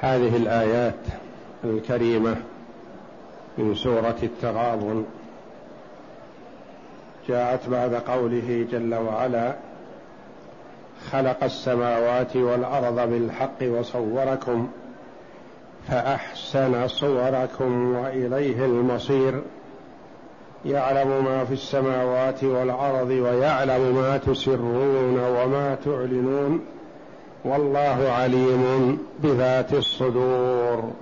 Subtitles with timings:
[0.00, 0.94] هذه الآيات
[1.64, 2.36] الكريمة
[3.58, 5.04] من سورة التغابن.
[7.28, 9.54] جاءت بعد قوله جل وعلا
[11.10, 14.68] خلق السماوات والأرض بالحق وصوركم
[15.88, 19.42] فأحسن صوركم وإليه المصير.
[20.64, 26.66] يعلم ما في السماوات والأرض ويعلم ما تسرون وما تعلنون.
[27.46, 30.92] والله عليم بذات الصدور.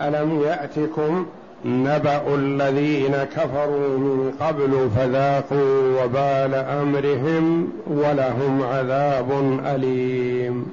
[0.00, 1.26] ألم يأتكم
[1.64, 10.66] نبأ الذين كفروا من قبل فذاقوا وبال أمرهم ولهم عذاب أليم.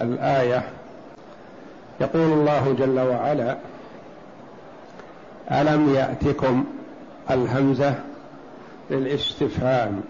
[0.00, 0.62] الآية
[2.00, 3.56] يقول الله جل وعلا
[5.50, 6.64] ألم يأتكم
[7.30, 7.94] الهمزة
[8.90, 10.00] للاستفهام؟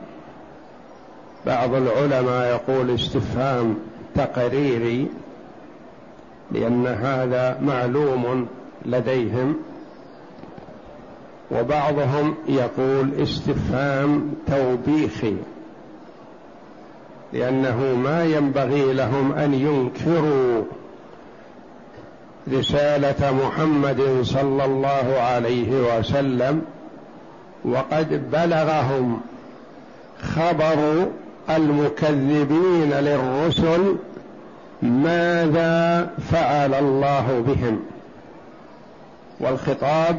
[1.47, 3.79] بعض العلماء يقول استفهام
[4.15, 5.09] تقريري
[6.53, 8.49] لأن هذا معلوم
[8.87, 9.57] لديهم
[11.51, 15.37] وبعضهم يقول استفهام توبيخي
[17.33, 20.62] لأنه ما ينبغي لهم أن ينكروا
[22.53, 26.62] رسالة محمد صلى الله عليه وسلم
[27.65, 29.21] وقد بلغهم
[30.23, 31.06] خبر
[31.56, 33.97] المكذبين للرسل
[34.83, 37.81] ماذا فعل الله بهم؟
[39.41, 40.19] والخطاب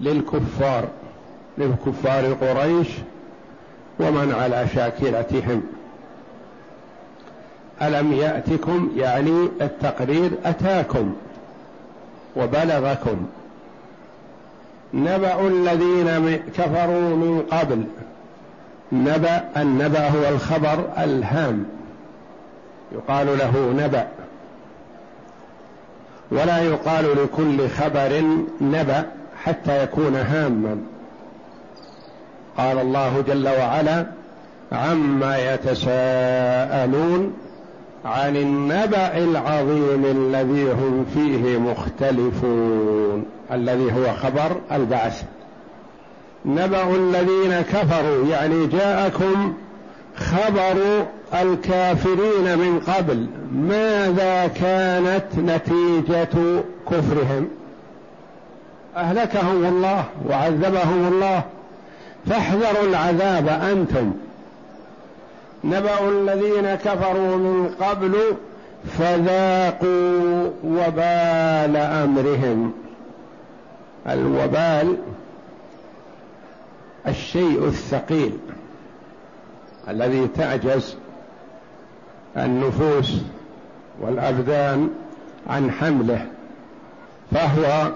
[0.00, 0.84] للكفار
[1.58, 2.88] للكفار قريش
[4.00, 5.62] ومن على شاكلتهم.
[7.82, 11.14] ألم يأتكم يعني التقرير أتاكم
[12.36, 13.26] وبلغكم.
[14.94, 17.84] نبأ الذين كفروا من قبل.
[18.92, 21.64] نبأ النبأ هو الخبر الهام.
[22.92, 24.06] يقال له نبأ.
[26.30, 28.22] ولا يقال لكل خبر
[28.60, 29.04] نبأ
[29.44, 30.78] حتى يكون هاما.
[32.56, 34.06] قال الله جل وعلا
[34.72, 37.32] عما يتساءلون
[38.04, 45.24] عن النبأ العظيم الذي هم فيه مختلفون الذي هو خبر البعث.
[46.46, 49.54] نبأ الذين كفروا يعني جاءكم
[50.16, 53.26] خبر الكافرين من قبل.
[53.52, 57.48] ماذا كانت نتيجة كفرهم؟
[58.96, 61.42] أهلكهم الله وعذبهم الله.
[62.26, 64.12] فاحذروا العذاب أنتم.
[65.64, 68.12] نبأ الذين كفروا من قبل
[68.98, 72.72] فذاقوا وبال أمرهم.
[74.08, 74.96] الوبال
[77.06, 78.38] الشيء الثقيل
[79.88, 80.96] الذي تعجز
[82.36, 83.12] النفوس
[84.00, 84.90] والأبدان
[85.46, 86.26] عن حمله
[87.30, 87.92] فهو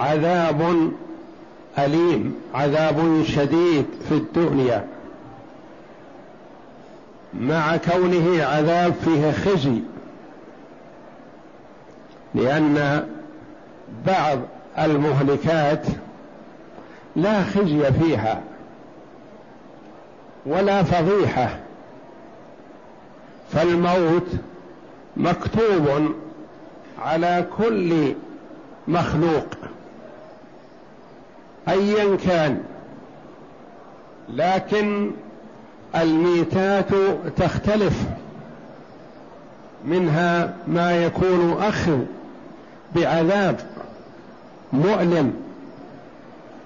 [0.00, 0.92] عذاب
[1.78, 4.86] أليم عذاب شديد في الدنيا.
[7.40, 9.80] مع كونه عذاب فيه خزي
[12.34, 13.06] لأن
[14.06, 14.38] بعض
[14.78, 15.86] المهلكات
[17.16, 18.42] لا خزي فيها
[20.46, 21.58] ولا فضيحة.
[23.52, 24.26] فالموت
[25.16, 26.12] مكتوب
[26.98, 28.14] على كل
[28.88, 29.46] مخلوق
[31.68, 32.62] ايا كان.
[34.28, 35.10] لكن
[35.96, 36.88] الميتات
[37.36, 38.04] تختلف
[39.84, 41.98] منها ما يكون اخذ
[42.96, 43.60] بعذاب
[44.72, 45.43] مؤلم.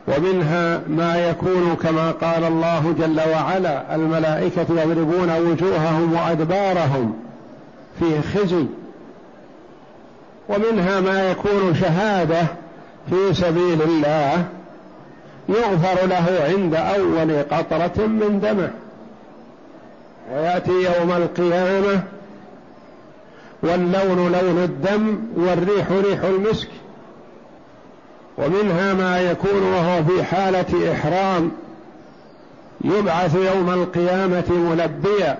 [0.08, 7.14] ومنها ما يكون كما قال الله جل وعلا الملائكة يضربون وجوههم وأدبارهم
[7.98, 8.64] فيه خزي.
[10.48, 12.42] ومنها ما يكون شهادة
[13.10, 14.44] في سبيل الله
[15.48, 18.70] يغفر له عند أول قطرة من دمه.
[20.32, 22.00] ويأتي يوم القيامة
[23.62, 26.68] واللون لون الدم والريح ريح المسك.
[28.38, 31.50] ومنها ما يكون وهو في حالة إحرام
[32.84, 35.38] يبعث يوم القيامة ملبيا.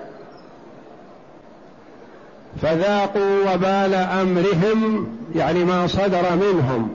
[2.61, 6.89] فذاقوا وبال أمرهم يعني ما صدر منهم.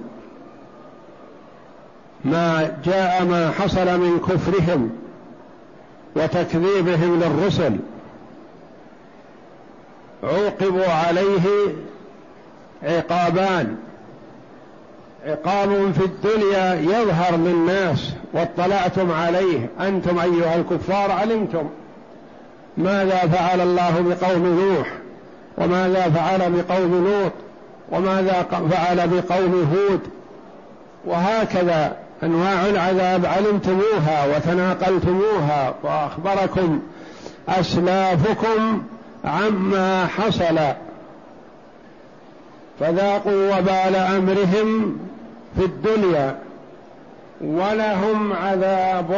[2.24, 4.90] ما جاء ما حصل من كفرهم
[6.16, 7.76] وتكذيبهم للرسل.
[10.22, 11.42] عوقبوا عليه
[12.82, 13.76] عقابان.
[15.26, 19.68] عقاب في الدنيا يظهر للناس واطلعتم عليه.
[19.80, 21.68] أنتم أيها الكفار علمتم
[22.76, 24.88] ماذا فعل الله بقوم نوح؟
[25.58, 27.32] وماذا فعل بقوم لوط؟
[27.92, 30.00] وماذا فعل بقوم هود؟
[31.04, 36.80] وهكذا أنواع العذاب علمتموها وتناقلتموها وأخبركم
[37.48, 38.82] أسلافكم
[39.24, 40.58] عما حصل.
[42.80, 44.98] فذاقوا وبال أمرهم
[45.56, 46.38] في الدنيا
[47.40, 49.12] ولهم عذاب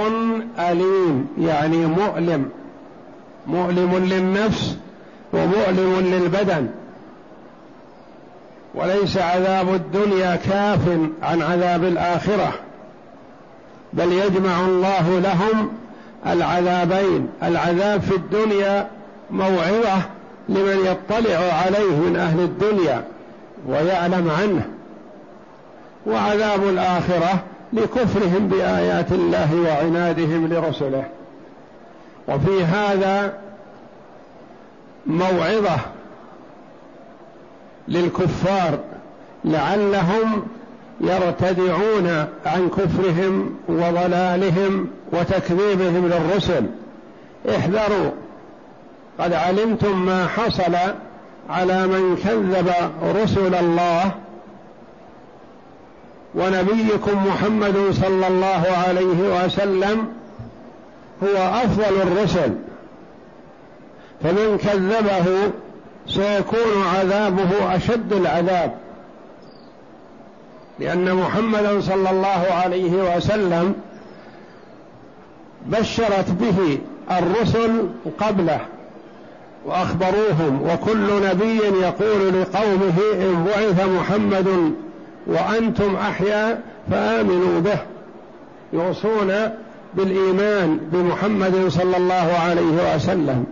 [0.58, 2.48] أليم يعني مؤلم
[3.46, 4.76] مؤلم للنفس
[5.32, 6.68] ومؤلم للبدن.
[8.74, 10.80] وليس عذاب الدنيا كاف
[11.22, 12.52] عن عذاب الآخرة
[13.92, 15.68] بل يجمع الله لهم
[16.26, 17.28] العذابين.
[17.42, 18.88] العذاب في الدنيا
[19.30, 19.96] موعظة
[20.48, 23.04] لمن يطلع عليه من أهل الدنيا
[23.68, 24.75] ويعلم عنه.
[26.06, 27.42] وعذاب الآخرة
[27.72, 31.04] لكفرهم بآيات الله وعنادهم لرسله.
[32.28, 33.38] وفي هذا
[35.06, 35.76] موعظة
[37.88, 38.78] للكفار
[39.44, 40.42] لعلهم
[41.00, 42.06] يرتدعون
[42.46, 46.66] عن كفرهم وضلالهم وتكذيبهم للرسل.
[47.48, 48.10] احذروا
[49.18, 50.74] قد علمتم ما حصل
[51.50, 52.72] على من كذب
[53.22, 54.10] رسل الله
[56.36, 60.06] ونبيكم محمد صلى الله عليه وسلم
[61.22, 62.54] هو أفضل الرسل.
[64.22, 65.52] فمن كذبه
[66.08, 68.72] سيكون عذابه أشد العذاب.
[70.78, 73.74] لأن محمدا صلى الله عليه وسلم
[75.66, 76.78] بشرت به
[77.18, 77.88] الرسل
[78.20, 78.60] قبله
[79.66, 84.74] وأخبروهم وكل نبي يقول لقومه إن بعث محمد
[85.26, 87.78] وأنتم أحياء فآمنوا به.
[88.72, 89.32] يوصون
[89.94, 93.44] بالإيمان بمحمد صلى الله عليه وسلم.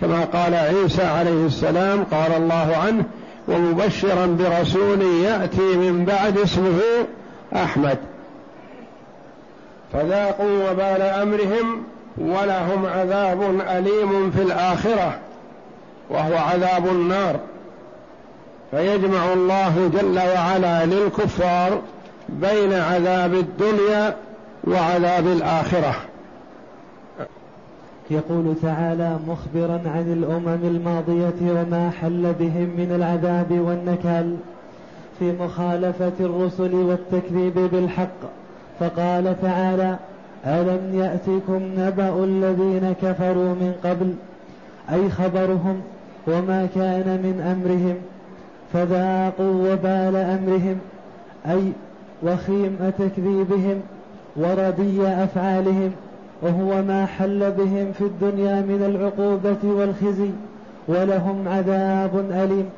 [0.00, 3.04] كما قال عيسى عليه السلام قال الله عنه
[3.48, 6.80] ومبشرا برسول يأتي من بعد اسمه
[7.56, 7.98] أحمد.
[9.92, 11.82] فذاقوا وبال أمرهم
[12.18, 15.18] ولهم عذاب أليم في الآخرة
[16.10, 17.36] وهو عذاب النار.
[18.72, 21.80] فيجمع الله جل وعلا للكفار
[22.28, 24.16] بين عذاب الدنيا
[24.64, 25.94] وعذاب الآخرة.
[28.10, 34.36] يقول تعالى مخبرا عن الأمم الماضية وما حل بهم من العذاب والنكال
[35.18, 38.20] في مخالفة الرسل والتكذيب بالحق.
[38.80, 39.96] فقال تعالى
[40.46, 44.14] ألم يأتكم نبأ الذين كفروا من قبل؟
[44.92, 45.80] أي خبرهم
[46.26, 47.96] وما كان من أمرهم؟
[48.72, 50.78] فذاقوا وبال أمرهم
[51.46, 51.72] أي
[52.22, 53.80] وخيم تكذيبهم
[54.36, 55.92] وردي أفعالهم
[56.42, 60.30] وهو ما حل بهم في الدنيا من العقوبة والخزي
[60.88, 62.70] ولهم عذاب أليم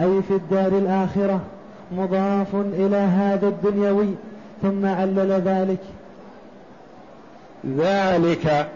[0.00, 1.40] أي في الدار الآخرة
[1.92, 4.08] مضاف إلى هذا الدنيوي
[4.62, 5.80] ثم علل ذلك.
[7.78, 8.68] ذلك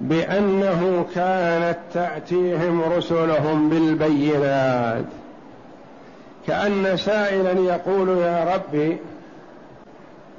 [0.00, 5.04] بأنه كانت تأتيهم رسلهم بالبينات.
[6.46, 8.96] كأن سائلا يقول يا ربي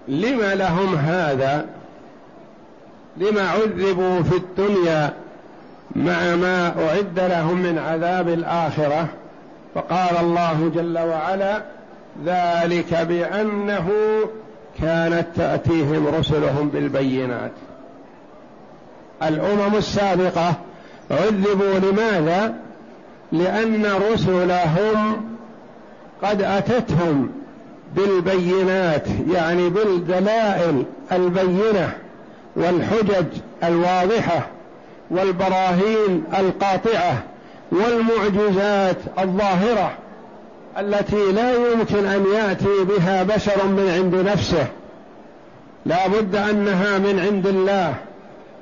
[0.07, 1.65] لم لهم هذا؟
[3.17, 5.13] لما عذبوا في الدنيا
[5.95, 9.07] مع ما أعد لهم من عذاب الآخرة؟
[9.75, 11.61] فقال الله جل وعلا
[12.25, 13.89] ذلك بأنه
[14.81, 17.51] كانت تأتيهم رسلهم بالبينات.
[19.23, 20.53] الأمم السابقة
[21.11, 22.53] عذبوا لماذا؟
[23.31, 25.32] لأن رسلهم
[26.23, 27.29] قد أتتهم
[27.95, 31.93] بالبينات يعني بالدلائل البينة
[32.55, 33.25] والحجج
[33.63, 34.47] الواضحة
[35.11, 37.23] والبراهين القاطعة
[37.71, 39.91] والمعجزات الظاهرة
[40.79, 44.67] التي لا يمكن أن يأتي بها بشر من عند نفسه.
[45.85, 47.95] لا بد أنها من عند الله.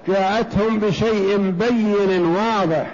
[0.07, 2.87] جاءتهم بشيء بين واضح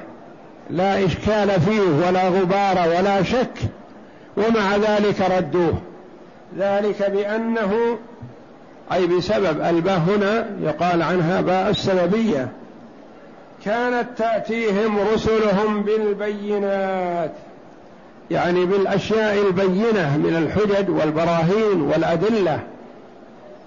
[0.69, 3.59] لا إشكال فيه ولا غبار ولا شك.
[4.38, 5.74] ومع ذلك ردوه.
[6.60, 7.98] ذلك بأنه
[8.94, 12.48] أي بسبب الباء هنا يقال عنها باء السببية.
[13.65, 17.32] كانت تأتيهم رسلهم بالبينات
[18.32, 22.60] يعني بالأشياء البينة من الحجج والبراهين والأدلة.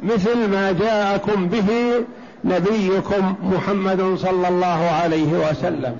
[0.02, 1.68] مثل ما جاءكم به
[2.44, 5.96] نبيكم محمد صلى الله عليه وسلم.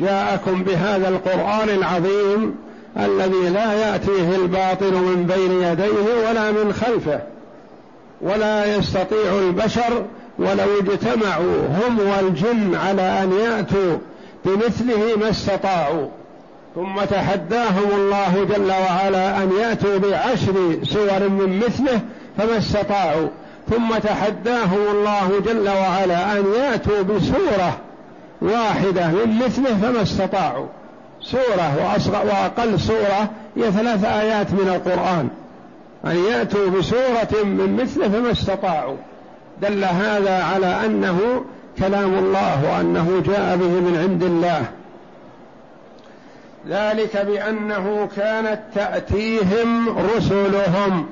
[0.00, 2.54] جاءكم بهذا القرآن العظيم
[2.98, 7.20] الذي لا يأتيه الباطل من بين يديه ولا من خلفه
[8.20, 10.04] ولا يستطيع البشر
[10.38, 13.98] ولو اجتمعوا هم والجن على أن يأتوا
[14.44, 16.08] بمثله ما استطاعوا.
[16.74, 22.00] ثم تحداهم الله جل وعلا أن يأتوا بعشر سور من مثله
[22.38, 23.28] فما استطاعوا.
[23.70, 27.78] ثم تحداهم الله جل وعلا أن يأتوا بسورة
[28.42, 30.66] واحدة من مثله فما استطاعوا.
[31.30, 35.28] سورة واصغر وأقل سورة هي ثلاث آيات من القرآن.
[36.06, 38.96] أن يأتوا بسورة من مثله فما استطاعوا.
[39.62, 41.44] دل هذا على أنه
[41.78, 44.64] كلام الله وأنه جاء به من عند الله.
[46.68, 51.06] ذلك بأنه كانت تأتيهم رسلهم.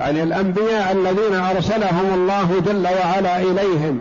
[0.00, 4.00] يعني الأنبياء الذين أرسلهم الله جل وعلا إليهم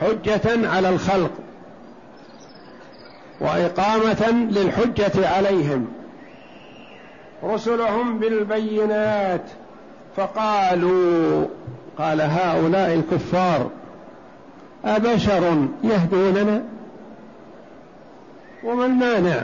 [0.00, 1.30] حجة على الخلق.
[3.40, 5.86] وإقامة للحجة عليهم.
[7.44, 9.44] رسلهم بالبينات
[10.16, 11.46] فقالوا
[11.98, 13.70] قال هؤلاء الكفار
[14.84, 16.62] أبشر يهدوننا؟
[18.64, 19.42] وما المانع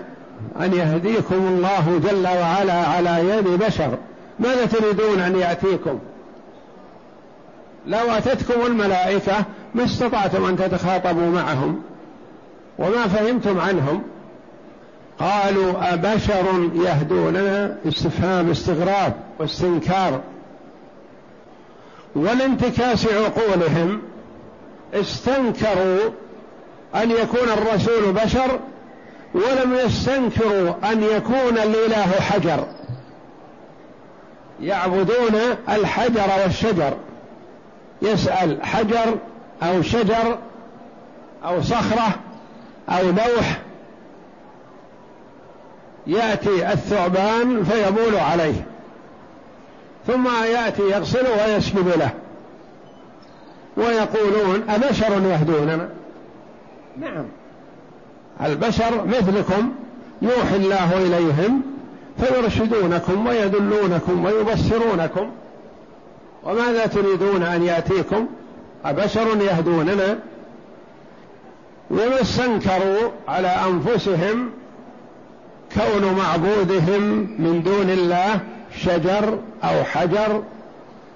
[0.61, 3.99] أن يهديكم الله جل وعلا على يد بشر؟
[4.39, 5.99] ماذا تريدون أن يأتيكم؟
[7.87, 11.83] لو أتتكم الملائكة ما استطعتم أن تتخاطبوا معهم.
[12.79, 14.03] وما فهمتم عنهم.
[15.19, 20.21] قالوا أبشر يهدوننا استفهام استغراب واستنكار.
[22.17, 24.03] ولانتكاس عقولهم
[24.95, 26.11] استنكروا
[26.95, 28.59] أن يكون الرسول بشر
[29.35, 32.67] ولم يستنكروا أن يكون الإله حجر.
[34.61, 35.35] يعبدون
[35.69, 36.93] الحجر والشجر.
[38.03, 39.15] يسأل حجر
[39.63, 40.39] أو شجر
[41.45, 42.15] أو صخرة
[42.89, 43.61] أو لوح
[46.07, 48.67] يأتي الثعبان فيبول عليه
[50.07, 52.11] ثم يأتي يغسله ويسجد له.
[53.77, 55.89] ويقولون أبشر يهدوننا؟
[57.01, 57.25] نعم.
[58.45, 59.73] البشر مثلكم
[60.23, 61.63] يوحي الله إليهم
[62.21, 65.31] فيرشدونكم ويدلونكم ويبصرونكم
[66.45, 68.27] وماذا تريدون أن يأتيكم؟
[68.85, 70.19] أبشر يهدوننا؟
[71.91, 74.51] وما استنكروا على أنفسهم
[75.75, 77.03] كون معبودهم
[77.39, 78.41] من دون الله
[78.83, 80.43] شجر أو حجر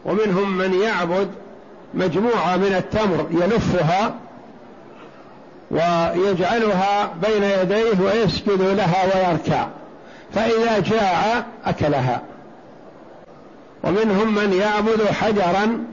[0.04, 1.28] ومنهم من يعبد
[1.94, 4.14] مجموعة من التمر يلفها
[5.70, 9.66] ويجعلها بين يديه ويسجد لها ويركع
[10.34, 12.22] فإذا جاع أكلها.
[13.84, 15.84] ومنهم من يعبد حجرا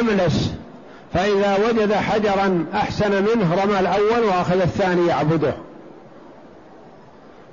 [0.00, 0.52] أملس
[1.14, 5.54] فإذا وجد حجرا أحسن منه رمى الأول وأخذ الثاني يعبده.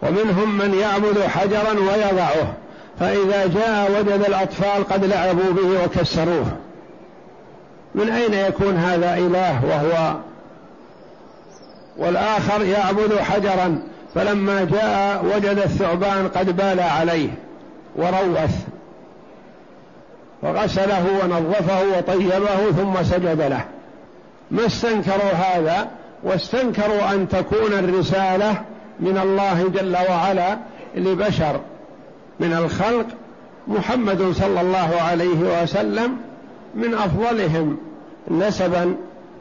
[0.01, 2.53] ومنهم من يعبد حجرا ويضعه.
[2.99, 6.45] فإذا جاء وجد الأطفال قد لعبوا به وكسروه.
[7.95, 10.15] من أين يكون هذا إله وهو
[11.97, 13.81] والآخر يعبد حجرا؟
[14.15, 17.29] فلما جاء وجد الثعبان قد بال عليه
[17.95, 18.72] وروث.
[20.43, 23.65] وغسله ونظفه وطيبه ثم سجد له.
[24.51, 25.87] ما استنكروا هذا؟
[26.23, 28.61] واستنكروا أن تكون الرسالة
[28.99, 30.57] من الله جل وعلا
[30.95, 31.59] لبشر.
[32.39, 33.05] من الخلق
[33.67, 36.17] محمد صلى الله عليه وسلم
[36.75, 37.77] من أفضلهم
[38.31, 38.95] نسبا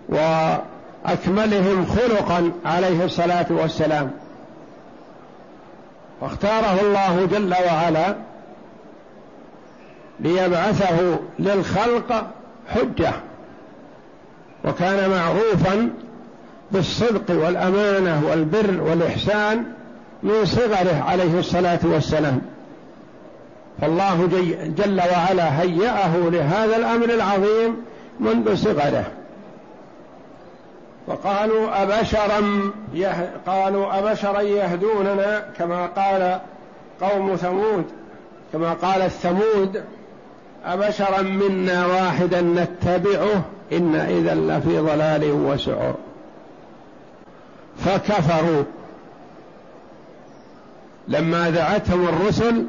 [0.09, 4.11] وأكملهم خلقا عليه الصلاة والسلام.
[6.21, 8.15] واختاره الله جل وعلا
[10.23, 12.27] ليبعثه للخلق
[12.69, 13.13] حجة
[14.65, 15.91] وكان معروفا
[16.73, 19.65] بالصدق والأمانة والبر والإحسان
[20.23, 22.41] من صغره عليه الصلاة والسلام.
[23.81, 24.29] فالله
[24.77, 27.77] جل وعلا هيأه لهذا الأمر العظيم
[28.21, 29.05] منذ صغره.
[31.07, 33.31] وقالوا أبشرا يه...
[33.47, 36.41] قالوا أبشرا يهدوننا كما قال
[37.01, 37.85] قوم ثمود
[38.53, 39.85] كما قال الثمود
[40.65, 45.95] أبشرا منا واحدا نتبعه إن إذا لفي ضلال وسعر.
[47.77, 48.65] فكفروا.
[51.09, 52.67] لما دعتهم الرسل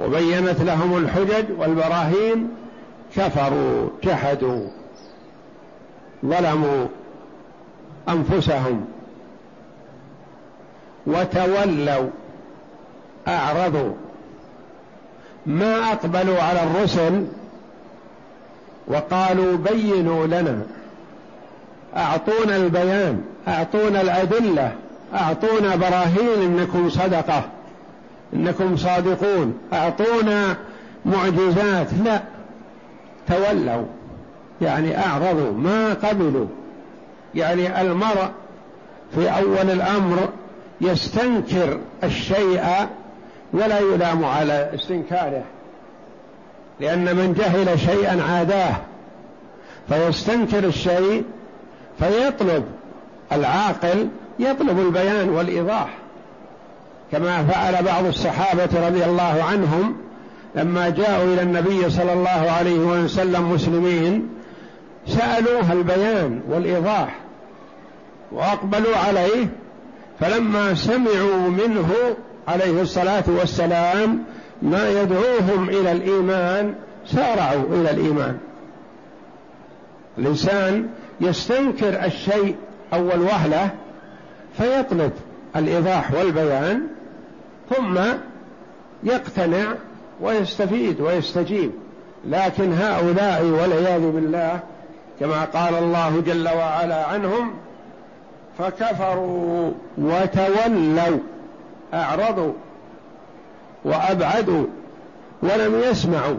[0.00, 2.48] وبينت لهم الحجج والبراهين
[3.16, 4.68] كفروا جحدوا
[6.26, 6.86] ظلموا
[8.08, 8.84] أنفسهم.
[11.06, 12.08] وتولوا
[13.28, 13.92] أعرضوا.
[15.46, 17.24] ما أقبلوا على الرسل
[18.88, 20.58] وقالوا بينوا لنا.
[21.96, 24.72] أعطونا البيان أعطونا الأدلة
[25.14, 27.42] أعطونا براهين إنكم صدقة
[28.34, 29.58] إنكم صادقون.
[29.72, 30.56] أعطونا
[31.06, 31.88] معجزات.
[32.04, 32.20] لا
[33.28, 33.86] تولوا
[34.60, 36.46] يعني أعرضوا ما قبلوا.
[37.34, 38.28] يعني المرء
[39.14, 40.28] في أول الأمر
[40.80, 42.64] يستنكر الشيء
[43.52, 45.42] ولا يلام على استنكاره
[46.80, 48.76] لأن من جهل شيئا عاداه
[49.88, 51.24] فيستنكر الشيء
[51.98, 52.64] فيطلب
[53.32, 55.88] العاقل يطلب البيان والإيضاح.
[57.12, 59.96] كما فعل بعض الصحابة رضي الله عنهم
[60.54, 64.28] لما جاءوا إلى النبي صلى الله عليه وسلم مسلمين
[65.06, 67.14] سألوه البيان والإيضاح
[68.32, 69.46] وأقبلوا عليه
[70.20, 71.88] فلما سمعوا منه
[72.48, 74.24] عليه الصلاة والسلام
[74.62, 76.74] ما يدعوهم إلى الإيمان
[77.06, 78.38] سارعوا إلى الإيمان.
[80.18, 80.88] الإنسان
[81.20, 82.56] يستنكر الشيء
[82.92, 83.70] أول وهلة
[84.58, 85.12] فيطلب
[85.56, 86.82] الإيضاح والبيان
[87.70, 87.98] ثم
[89.02, 89.74] يقتنع
[90.20, 91.70] ويستفيد ويستجيب.
[92.28, 94.60] لكن هؤلاء والعياذ بالله
[95.20, 97.54] كما قال الله جل وعلا عنهم
[98.58, 101.18] فكفروا وتولوا.
[101.94, 102.52] أعرضوا
[103.84, 104.66] وأبعدوا
[105.42, 106.36] ولم يسمعوا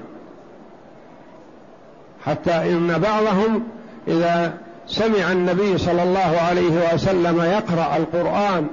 [2.25, 3.63] حتى إن بعضهم
[4.07, 4.53] إذا
[4.87, 8.67] سمع النبي صلى الله عليه وسلم يقرأ القرآن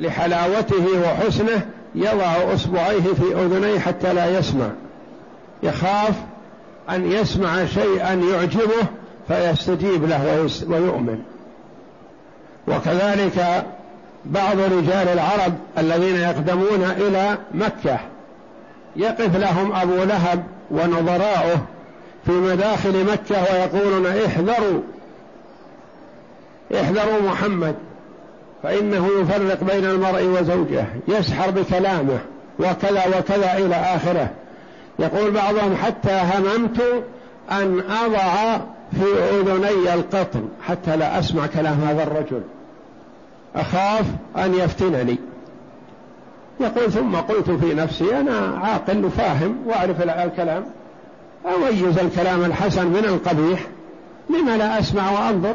[0.00, 4.70] لحلاوته وحسنه يضع أصبعيه في أذنيه حتى لا يسمع.
[5.62, 6.14] يخاف
[6.90, 8.86] أن يسمع شيئا يعجبه
[9.28, 11.22] فيستجيب له ويؤمن.
[12.68, 13.66] وكذلك
[14.26, 17.98] بعض رجال العرب الذين يقدمون إلى مكة.
[18.96, 21.58] يقف لهم أبو لهب ونظراؤه
[22.26, 24.80] في مداخل مكة ويقولون احذروا
[26.74, 27.74] احذروا محمد
[28.62, 32.18] فإنه يفرق بين المرء وزوجه يسحر بكلامه
[32.58, 34.30] وكذا وكذا إلى آخره.
[34.98, 37.04] يقول بعضهم حتى هممت
[37.50, 38.58] أن أضع
[38.92, 42.42] في أذني القطن حتى لا أسمع كلام هذا الرجل.
[43.56, 45.18] أخاف أن يفتنني.
[46.60, 50.64] يقول ثم قلت في نفسي أنا عاقل وفاهم وأعرف الكلام.
[51.46, 53.66] أميز الكلام الحسن من القبيح
[54.30, 55.54] لما لا أسمع وأنظر.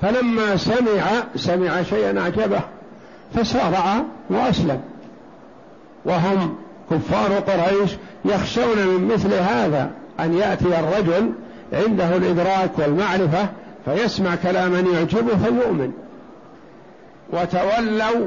[0.00, 1.02] فلما سمع
[1.36, 2.60] سمع شيئا أعجبه
[3.34, 4.80] فسارع وأسلم.
[6.04, 6.56] وهم
[6.90, 7.90] كفار قريش
[8.24, 11.32] يخشون من مثل هذا أن يأتي الرجل
[11.72, 13.48] عنده الإدراك والمعرفة
[13.84, 15.92] فيسمع كلاما يعجبه فيؤمن.
[17.32, 18.26] وتولوا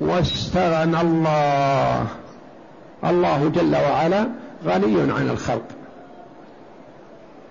[0.00, 2.06] واستغنى الله.
[3.04, 4.26] الله جل وعلا
[4.66, 5.66] غني عن الخلق.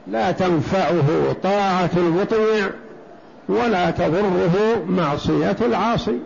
[0.08, 2.70] لا تنفعه طاعة المطيع
[3.50, 6.20] ولا تضره معصية العاصي.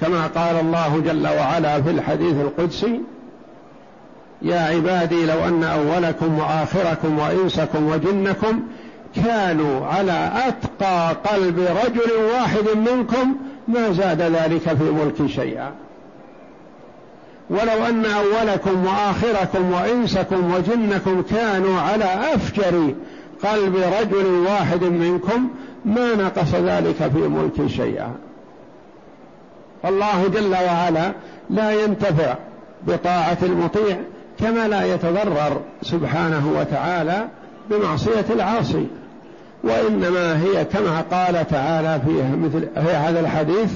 [0.00, 3.00] كما قال الله جل وعلا في الحديث القدسي
[4.42, 8.62] يا عبادي لو أن أولكم وآخركم وإنسكم وجنكم
[9.16, 13.36] كانوا على أتقى قلب رجل واحد منكم
[13.68, 15.72] ما زاد ذلك في ملك شيئا.
[17.50, 22.94] ولو أن أولكم وآخركم وإنسكم وجنكم كانوا على أفجر
[23.44, 25.48] قلب رجل واحد منكم
[25.84, 28.14] ما نقص ذلك في ملك شيئا.
[29.84, 31.12] الله جل وعلا
[31.50, 32.34] لا ينتفع
[32.86, 33.96] بطاعة المطيع
[34.40, 37.28] كما لا يتضرر سبحانه وتعالى
[37.70, 38.86] بمعصية العاصي.
[39.64, 43.72] وإنما هي كما قال تعالى فيها مثل في هذا الحديث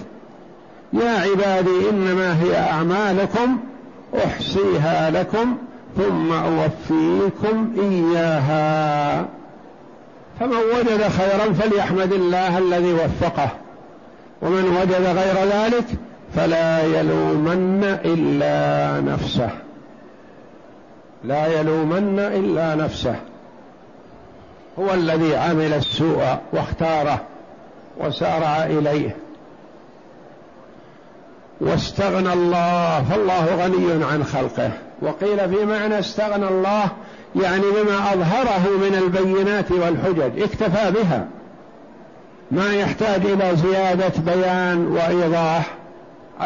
[0.92, 3.58] يا عبادي إنما هي أعمالكم
[4.24, 5.56] أحصيها لكم
[5.96, 9.26] ثم أوفيكم إياها.
[10.40, 13.48] فمن وجد خيرا فليحمد الله الذي وفقه
[14.42, 15.84] ومن وجد غير ذلك
[16.34, 19.50] فلا يلومن إلا نفسه.
[21.24, 23.16] لا يلومن إلا نفسه.
[24.78, 27.20] هو الذي عمل السوء واختاره
[27.98, 29.16] وسارع إليه.
[31.60, 34.70] واستغنى الله فالله غني عن خلقه.
[35.02, 36.84] وقيل في معنى استغنى الله
[37.36, 40.42] يعني بما أظهره من البينات والحجج.
[40.42, 41.26] اكتفى بها.
[42.50, 45.70] ما يحتاج إلى زيادة بيان وإيضاح.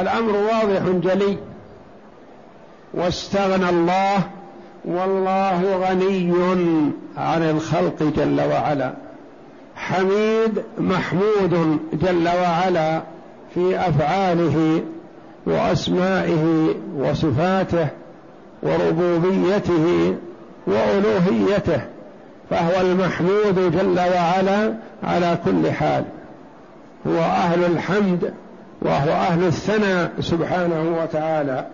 [0.00, 1.38] الأمر واضح جلي.
[2.94, 4.22] واستغنى الله
[4.84, 6.32] والله غني
[7.16, 8.92] عن الخلق جل وعلا.
[9.76, 13.02] حميد محمود جل وعلا
[13.54, 14.82] في أفعاله
[15.46, 17.88] وأسمائه وصفاته
[18.62, 20.14] وربوبيته
[20.66, 21.80] وألوهيته
[22.50, 26.04] فهو المحمود جل وعلا على كل حال.
[27.06, 28.34] هو أهل الحمد
[28.82, 31.66] وهو أهل الثناء سبحانه وتعالى.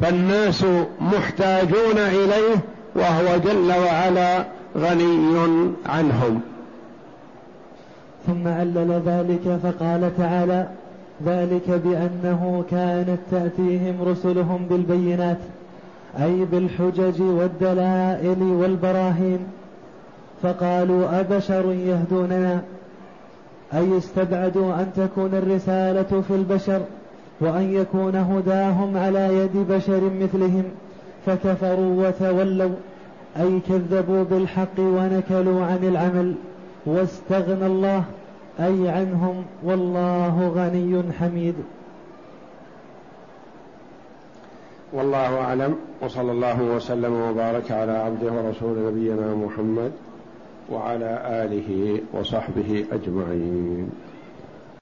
[0.00, 0.64] فالناس
[1.00, 2.56] محتاجون إليه
[2.94, 4.44] وهو جل وعلا
[4.76, 6.40] غني عنهم.
[8.26, 10.68] ثم علل ذلك فقال تعالى
[11.26, 15.38] ذلك بأنه كانت تأتيهم رسلهم بالبينات
[16.22, 19.38] أي بالحجج والدلائل والبراهين.
[20.42, 22.62] فقالوا أبشر يهدوننا؟
[23.74, 26.80] أي استبعدوا أن تكون الرسالة في البشر؟
[27.40, 30.64] وأن يكون هداهم على يد بشر مثلهم
[31.26, 32.74] فكفروا وتولوا
[33.36, 36.34] أي كذبوا بالحق ونكلوا عن العمل
[36.86, 38.04] واستغنى الله
[38.60, 41.54] أي عنهم والله غني حميد.
[44.92, 49.92] والله أعلم وصلى الله وسلم وبارك على عبده ورسول نبينا محمد
[50.72, 53.90] وعلى آله وصحبه أجمعين.